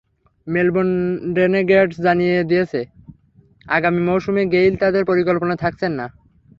[0.47, 0.91] Melbourne
[1.37, 2.79] Renegades জানিয়ে দিয়েছে,
[3.67, 6.05] আগামী মৌসুমে গেইল তাদের পরিকল্পনায় থাকছেন না।